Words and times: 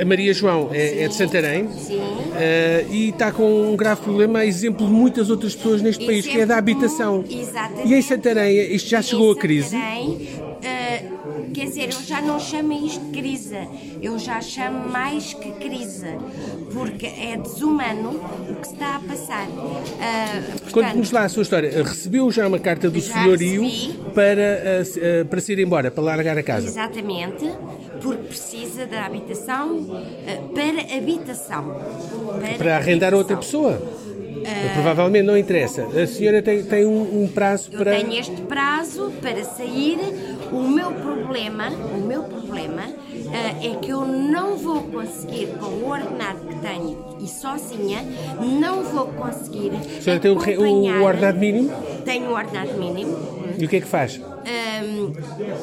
A 0.00 0.04
Maria 0.04 0.34
João 0.34 0.70
é, 0.72 1.04
é 1.04 1.08
de 1.08 1.14
Santarém 1.14 1.68
Sim. 1.72 2.00
eh, 2.36 2.84
e 2.90 3.08
está 3.10 3.30
com 3.30 3.70
um 3.72 3.76
grave 3.76 4.00
problema, 4.02 4.40
a 4.40 4.46
exemplo 4.46 4.86
de 4.86 4.92
muitas 4.92 5.30
outras 5.30 5.54
pessoas 5.54 5.80
neste 5.82 6.04
país, 6.04 6.26
que 6.26 6.40
é 6.40 6.46
da 6.46 6.56
habitação. 6.56 7.24
Exatamente. 7.30 7.88
E 7.88 7.94
em 7.94 8.02
Santarém, 8.02 8.74
isto 8.74 8.88
já 8.88 9.00
chegou 9.02 9.32
à 9.32 9.36
crise? 9.36 9.76
Eh, 9.76 11.04
quer 11.52 11.66
dizer, 11.66 11.84
eu 11.92 12.02
já 12.02 12.20
não 12.20 12.40
chamo 12.40 12.72
isto 12.86 13.00
de 13.04 13.18
crise, 13.20 13.56
eu 14.02 14.18
já 14.18 14.40
chamo 14.40 14.88
mais 14.88 15.34
que 15.34 15.50
crise, 15.52 16.08
porque 16.72 17.06
é 17.06 17.36
desumano 17.36 18.20
o 18.50 18.54
que 18.56 18.66
se 18.66 18.74
está 18.74 18.96
a 18.96 19.00
passar. 19.00 19.46
Eh, 20.00 20.70
Conte-nos 20.72 21.10
lá 21.12 21.24
a 21.24 21.28
sua 21.28 21.42
história. 21.42 21.70
Recebeu 21.82 22.30
já 22.30 22.48
uma 22.48 22.58
carta 22.58 22.88
do 22.90 23.00
senhorio 23.00 23.62
recebi. 23.62 23.94
para, 24.14 24.42
eh, 24.42 25.24
para 25.28 25.40
se 25.40 25.52
ir 25.52 25.58
embora, 25.60 25.90
para 25.90 26.02
largar 26.02 26.36
a 26.38 26.42
casa? 26.42 26.66
Exatamente, 26.66 27.48
porque 28.02 28.22
precisa 28.28 28.86
da 28.86 29.04
habitação 29.06 29.83
para 30.54 30.96
habitação. 30.96 31.76
Para 32.58 32.76
arrendar 32.76 33.14
a 33.14 33.16
outra 33.16 33.36
pessoa? 33.36 33.80
Provavelmente 34.74 35.24
não 35.24 35.38
interessa. 35.38 35.84
A 35.86 36.06
senhora 36.06 36.42
tem, 36.42 36.62
tem 36.62 36.84
um, 36.84 37.22
um 37.22 37.28
prazo 37.28 37.70
Eu 37.72 37.78
para. 37.78 37.92
tenho 37.92 38.12
este 38.12 38.42
prazo 38.42 39.12
para 39.20 39.42
sair. 39.44 39.98
O 40.52 40.62
meu 40.68 40.92
problema, 40.92 41.68
o 41.68 42.06
meu 42.06 42.24
problema 42.24 42.82
eh, 43.32 43.68
é 43.70 43.74
que 43.76 43.90
eu 43.90 44.04
não 44.04 44.56
vou 44.56 44.82
conseguir, 44.82 45.48
com 45.58 45.66
o 45.66 45.90
ordenado 45.90 46.40
que 46.46 46.54
tenho 46.56 47.13
e 47.24 47.28
sozinha, 47.28 48.04
não 48.40 48.82
vou 48.84 49.06
conseguir. 49.06 49.72
Senhora 50.00 50.20
tem 50.20 50.30
o, 50.30 51.00
o 51.00 51.04
ordenado 51.04 51.38
mínimo? 51.38 51.70
Tenho 52.04 52.30
o 52.30 52.34
ordenado 52.34 52.74
mínimo. 52.74 53.16
E 53.58 53.64
o 53.64 53.68
que 53.68 53.76
é 53.76 53.80
que 53.80 53.86
faz? 53.86 54.20
Ahm, 54.20 55.12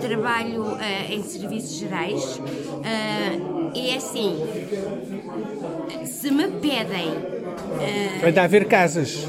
trabalho 0.00 0.66
ah, 0.80 1.12
em 1.12 1.22
serviços 1.22 1.78
gerais 1.78 2.40
ah, 2.84 3.70
e 3.74 3.90
é 3.90 3.96
assim, 3.96 4.36
se 6.04 6.30
me 6.30 6.48
pedem 6.48 7.12
ah, 7.80 8.28
Anda 8.28 8.42
a 8.42 8.46
ver 8.46 8.66
casas. 8.66 9.26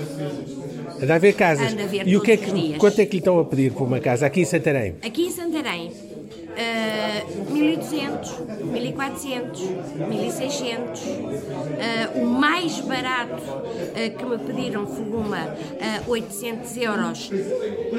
Anda 1.01 1.15
a 1.15 1.17
ver 1.17 1.33
casas. 1.33 1.73
Anda 1.73 1.83
a 1.83 1.87
ver 1.87 2.07
e 2.07 2.17
o 2.17 2.21
que 2.21 2.31
é 2.31 2.37
que, 2.37 2.77
quanto 2.77 2.99
é 2.99 3.05
que 3.05 3.13
lhe 3.13 3.17
estão 3.19 3.39
a 3.39 3.45
pedir 3.45 3.71
por 3.73 3.83
uma 3.83 3.99
casa 3.99 4.25
aqui 4.25 4.41
em 4.41 4.45
Santarém? 4.45 4.95
aqui 5.05 5.27
em 5.27 5.31
Santarém, 5.31 5.91
ah, 6.57 7.51
1200, 7.51 8.31
1400, 8.71 9.61
1600, 10.07 11.01
ah, 11.03 12.17
o 12.19 12.25
mais 12.25 12.79
barato 12.81 13.43
ah, 13.43 14.09
que 14.17 14.25
me 14.25 14.37
pediram 14.37 14.85
foi 14.87 15.05
uma 15.05 15.37
ah, 15.37 16.01
800 16.07 16.77
euros, 16.77 17.29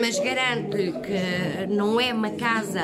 mas 0.01 0.19
garanto-lhe 0.19 0.93
que 0.93 1.67
não 1.75 2.01
é 2.01 2.13
uma 2.13 2.31
casa, 2.31 2.83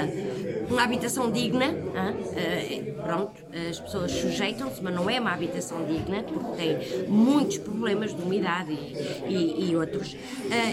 uma 0.70 0.82
habitação 0.84 1.30
digna, 1.30 1.74
ah, 1.94 2.12
ah, 2.12 3.02
pronto, 3.02 3.32
as 3.70 3.78
pessoas 3.80 4.10
sujeitam-se, 4.12 4.82
mas 4.82 4.94
não 4.94 5.08
é 5.10 5.18
uma 5.20 5.32
habitação 5.32 5.84
digna, 5.84 6.22
porque 6.22 6.56
tem 6.56 7.06
muitos 7.08 7.58
problemas 7.58 8.14
de 8.14 8.22
umidade 8.22 8.72
e, 8.72 9.34
e- 9.34 9.70
e 9.70 9.76
outros. 9.76 10.16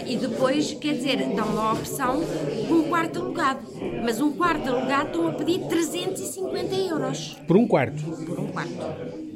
E 0.06 0.16
depois, 0.18 0.74
quer 0.74 0.94
dizer, 0.94 1.18
dão 1.36 1.60
a 1.60 1.74
opção 1.74 2.22
de 2.66 2.72
um 2.72 2.84
quarto 2.84 3.20
alugado, 3.20 3.60
mas 4.04 4.22
um 4.22 4.32
quarto 4.34 4.70
alugado 4.70 4.89
estão 4.98 5.28
a 5.28 5.32
pedir 5.34 5.60
350 5.68 6.76
euros 6.76 7.38
Por 7.48 7.58
um 7.58 7.68
quarto. 7.68 8.04
por 8.26 8.40
um 8.40 8.48
quarto. 8.48 9.30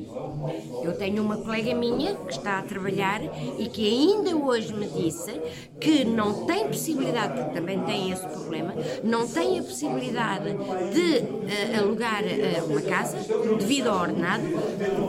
Eu 0.84 0.98
tenho 0.98 1.23
uma 1.23 1.38
colega 1.38 1.73
minha 1.73 2.16
que 2.16 2.34
está 2.34 2.60
a 2.60 2.62
trabalhar 2.62 3.22
e 3.58 3.68
que 3.68 3.88
ainda 3.88 4.36
hoje 4.36 4.73
me 4.73 4.88
disse 4.88 5.32
que 5.80 6.04
não 6.04 6.45
tem 6.45 6.68
possibilidade, 6.68 7.40
porque 7.40 7.54
também 7.54 7.80
tem 7.84 8.12
esse 8.12 8.28
problema, 8.28 8.73
não 9.04 9.26
tem 9.28 9.60
a 9.60 9.64
possibilidade 9.64 10.50
de 10.94 11.18
eh, 11.18 11.77
alugar 11.77 12.23
eh, 12.26 12.61
uma 12.67 12.82
casa 12.82 13.17
devido 13.58 13.88
ao 13.88 14.02
ordenado, 14.02 14.44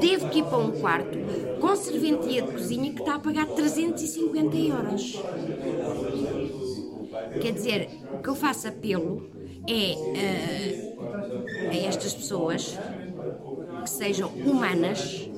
teve 0.01 0.29
que 0.29 0.39
ir 0.39 0.45
para 0.45 0.59
um 0.59 0.71
quarto 0.71 1.19
com 1.61 1.75
serventia 1.75 2.43
de 2.43 2.53
cozinha 2.53 2.93
que 2.93 3.01
está 3.01 3.17
a 3.17 3.19
pagar 3.19 3.47
350 3.47 4.57
euros. 4.57 5.21
Quer 7.41 7.53
dizer, 7.53 7.89
que 8.23 8.29
eu 8.29 8.35
faço 8.35 8.69
apelo 8.69 9.29
é 9.67 9.93
eh, 10.17 10.95
a 11.71 11.77
estas 11.89 12.15
pessoas 12.15 12.79
que 13.83 13.91
sejam 13.91 14.29
humanas, 14.31 15.29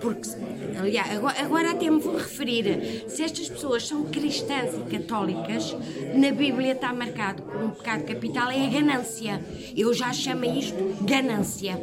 porque, 0.00 0.30
aliás, 0.78 1.16
agora, 1.16 1.40
agora 1.40 1.70
até 1.72 1.90
me 1.90 2.00
vou 2.00 2.16
referir, 2.16 3.04
se 3.08 3.22
estas 3.22 3.48
pessoas 3.48 3.86
são 3.86 4.04
cristãs 4.04 4.74
e 4.74 4.90
católicas, 4.90 5.76
na 6.14 6.30
Bíblia 6.32 6.72
está 6.72 6.92
marcado 6.92 7.42
um 7.62 7.70
pecado 7.70 8.04
capital 8.04 8.50
é 8.50 8.66
a 8.66 8.70
ganância. 8.70 9.40
Eu 9.76 9.92
já 9.92 10.12
chamo 10.12 10.44
isto 10.46 11.04
ganância 11.04 11.74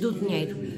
do 0.00 0.12
dinheiro. 0.12 0.73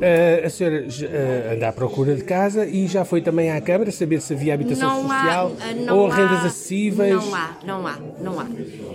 Ah, 0.00 0.46
a 0.46 0.50
senhora 0.50 0.86
ah, 0.86 1.54
anda 1.54 1.68
à 1.68 1.72
procura 1.72 2.14
de 2.14 2.24
casa 2.24 2.66
e 2.66 2.86
já 2.86 3.04
foi 3.04 3.20
também 3.20 3.50
à 3.50 3.60
Câmara 3.60 3.90
saber 3.90 4.20
se 4.20 4.34
havia 4.34 4.54
habitação 4.54 5.02
Não 5.02 5.10
há, 5.10 5.20
social 5.20 5.52
ah, 5.60 5.74
não 5.74 5.98
ou 5.98 6.10
há, 6.10 6.14
rendas 6.14 6.44
acessíveis. 6.44 7.14
Não 7.14 7.34
há, 7.34 7.56
não 7.64 7.86
há, 7.86 7.98
não 8.20 8.40
há. 8.40 8.46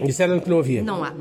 Disseram 0.06 0.40
que 0.40 0.50
não 0.50 0.60
havia. 0.60 0.82
Não 0.82 1.04
há. 1.04 1.14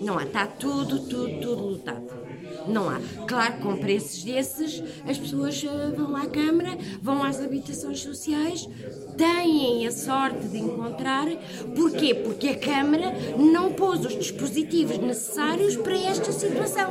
Não 0.00 0.18
há. 0.18 0.24
Está 0.24 0.46
tudo, 0.46 0.98
tudo, 1.00 1.40
tudo 1.40 1.62
lotado. 1.66 2.23
Não 2.66 2.88
há. 2.88 3.00
Claro 3.26 3.54
com 3.60 3.76
preços 3.76 4.22
desses, 4.22 4.82
as 5.06 5.18
pessoas 5.18 5.62
eh, 5.64 5.92
vão 5.96 6.14
à 6.16 6.26
Câmara, 6.26 6.76
vão 7.00 7.22
às 7.22 7.40
habitações 7.40 8.00
sociais, 8.00 8.68
têm 9.16 9.86
a 9.86 9.90
sorte 9.90 10.46
de 10.48 10.58
encontrar. 10.58 11.26
Porquê? 11.74 12.14
Porque 12.14 12.48
a 12.48 12.58
Câmara 12.58 13.12
não 13.38 13.72
pôs 13.72 14.04
os 14.04 14.16
dispositivos 14.16 14.98
necessários 14.98 15.76
para 15.76 15.96
esta 15.96 16.32
situação. 16.32 16.90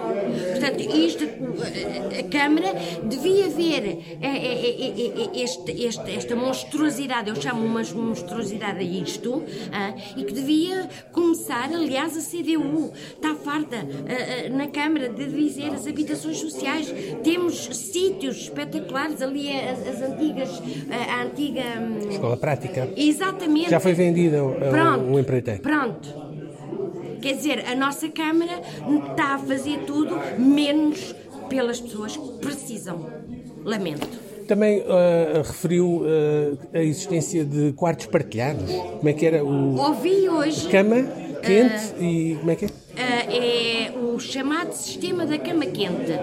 Portanto, 0.51 0.81
isto, 0.81 1.23
eh, 1.23 2.19
a 2.19 2.23
Câmara 2.29 2.73
devia 3.03 3.49
ver 3.49 4.17
eh, 4.21 5.31
este, 5.33 5.71
este, 5.83 6.11
esta 6.11 6.35
monstruosidade, 6.35 7.29
eu 7.29 7.35
chamo 7.35 7.65
uma 7.65 7.83
monstruosidade 7.83 8.79
a 8.79 8.83
isto, 8.83 9.43
ah, 9.71 9.93
e 10.17 10.23
que 10.23 10.33
devia 10.33 10.89
começar, 11.11 11.65
aliás, 11.65 12.17
a 12.17 12.21
CDU 12.21 12.91
está 13.15 13.35
farta 13.35 13.77
ah, 13.77 14.45
ah, 14.45 14.49
na 14.49 14.67
Câmara 14.67 15.09
de 15.09 15.25
dizer 15.27 15.62
as 15.69 15.87
habitações 15.87 16.37
sociais. 16.37 16.93
Temos 17.23 17.65
sítios 17.73 18.37
espetaculares 18.37 19.21
ali, 19.21 19.49
as, 19.51 19.87
as 19.87 20.01
antigas, 20.01 20.49
ah, 20.89 21.15
a 21.19 21.23
antiga. 21.23 21.61
hum, 21.79 22.09
Escola 22.09 22.37
prática. 22.37 22.89
Exatamente. 22.95 23.69
Já 23.69 23.79
foi 23.79 23.93
vendida 23.93 24.39
a 24.41 24.69
Pronto. 24.69 25.03
um 25.05 25.19
empreiteiro. 25.19 25.61
Pronto. 25.61 26.23
Quer 27.21 27.35
dizer, 27.35 27.63
a 27.67 27.75
nossa 27.75 28.09
Câmara 28.09 28.61
está 29.11 29.35
a 29.35 29.39
fazer 29.39 29.79
tudo 29.85 30.17
menos 30.37 31.15
pelas 31.49 31.79
pessoas 31.79 32.17
que 32.17 32.29
precisam. 32.39 33.05
Lamento. 33.63 34.07
Também 34.47 34.83
ah, 34.87 35.41
referiu 35.41 36.01
ah, 36.73 36.77
a 36.77 36.83
existência 36.83 37.45
de 37.45 37.71
quartos 37.73 38.07
partilhados. 38.07 38.69
Como 38.71 39.07
é 39.07 39.13
que 39.13 39.25
era? 39.25 39.43
O 39.43 39.79
Ouvi 39.79 40.27
hoje. 40.27 40.67
cama 40.67 40.97
quente 41.41 41.93
e 41.99 42.35
como 42.39 42.51
é 42.51 42.55
que 42.55 42.65
é? 42.65 42.69
Ah, 42.95 43.25
é 43.33 43.91
o 43.97 44.19
chamado 44.19 44.71
sistema 44.73 45.25
da 45.25 45.37
cama 45.39 45.65
quente. 45.65 46.13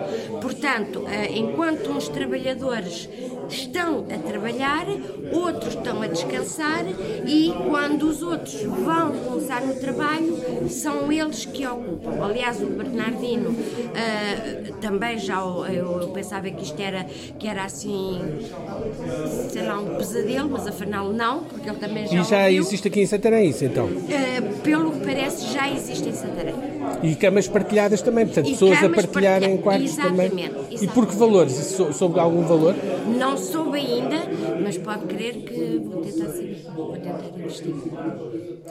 Portanto, 0.41 1.05
ah, 1.07 1.27
enquanto 1.27 1.91
uns 1.91 2.09
trabalhadores 2.09 3.09
estão 3.49 4.07
a 4.09 4.19
trabalhar, 4.19 4.87
outros 5.33 5.75
estão 5.75 6.01
a 6.01 6.07
descansar 6.07 6.85
e 7.27 7.53
quando 7.69 8.05
os 8.09 8.23
outros 8.23 8.63
vão 8.63 9.11
começar 9.11 9.63
no 9.63 9.75
trabalho, 9.75 10.39
são 10.69 11.11
eles 11.11 11.45
que 11.45 11.67
ocupam. 11.67 12.25
Aliás, 12.25 12.63
o 12.63 12.67
Bernardino 12.67 13.53
ah, 13.97 14.73
também 14.81 15.19
já 15.19 15.41
eu, 15.73 16.09
pensava 16.15 16.49
que 16.51 16.63
isto 16.63 16.81
era 16.81 17.05
que 17.37 17.49
era 17.49 17.65
assim, 17.65 18.21
sei 19.51 19.63
lá, 19.67 19.81
um 19.81 19.97
pesadelo, 19.97 20.49
mas 20.51 20.67
afinal 20.69 21.13
não, 21.13 21.43
porque 21.45 21.69
ele 21.69 21.79
também 21.79 22.07
já 22.07 22.15
E 22.21 22.25
já 22.25 22.45
ouviu. 22.45 22.63
existe 22.63 22.87
aqui 22.87 23.01
em 23.01 23.07
Santarém 23.07 23.51
isso 23.51 23.65
então. 23.65 23.89
Pelo 24.63 24.93
que 24.93 25.05
parece, 25.05 25.53
já 25.53 25.69
existe 25.69 26.09
em 26.09 26.13
Santarém. 26.13 26.60
E 27.03 27.15
camas 27.15 27.49
partilhadas 27.49 28.03
também, 28.03 28.27
portanto, 28.27 28.47
E 28.49 28.53
pessoas 28.53 28.83
a 28.85 28.89
partilharem 28.91 29.57
partilha- 29.59 29.63
quartos 29.63 29.97
também. 29.97 30.27
Exatamente, 30.27 30.55
E 30.55 30.75
exatamente. 30.75 30.93
por 30.95 31.07
que 31.07 31.17
valores? 31.17 31.53
Sou- 31.53 31.93
Soube 31.93 32.19
algum 32.21 32.43
valor? 32.43 32.75
Não 33.19 33.37
soube 33.37 33.79
ainda, 33.79 34.17
mas 34.63 34.77
pode 34.79 35.07
crer 35.07 35.35
que 35.45 35.81
vou 35.85 36.03
tentar, 36.03 36.27
saber, 36.31 36.67
vou 36.75 36.93
tentar 36.93 37.21
investir. 37.39 37.75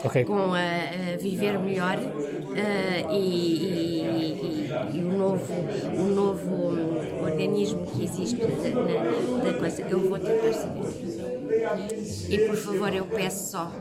Ok. 0.04 0.24
Com 0.26 0.54
a, 0.54 1.14
a 1.14 1.18
viver 1.20 1.58
melhor 1.60 1.98
ah, 1.98 3.14
e, 3.14 3.18
e- 3.18 4.70
e- 4.94 5.00
o 5.04 5.18
novo, 5.18 5.54
o 5.98 6.04
novo 6.14 6.78
organismo 7.24 7.86
que 7.88 8.04
existe 8.04 8.36
da, 8.38 8.48
na- 8.48 9.44
da 9.52 9.54
coisa. 9.58 9.82
Eu 9.90 10.00
vou 10.00 10.20
tentar 10.20 10.54
saber. 10.54 10.86
E 12.30 12.38
por 12.48 12.56
favor, 12.56 12.94
eu 12.94 13.06
peço 13.06 13.52
só 13.52 13.72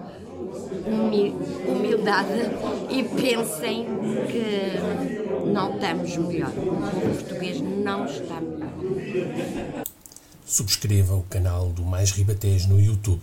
humildade 1.67 2.50
e 2.90 3.02
pensem 3.05 3.87
que 4.31 5.49
não 5.50 5.75
estamos 5.75 6.17
melhor. 6.17 6.50
O 6.50 7.14
português 7.14 7.61
não 7.61 8.06
está 8.06 8.40
melhor. 8.40 9.85
Subscreva 10.44 11.14
o 11.14 11.23
canal 11.25 11.69
do 11.69 11.82
Mais 11.82 12.11
Ribatejo 12.11 12.69
no 12.69 12.81
YouTube. 12.81 13.20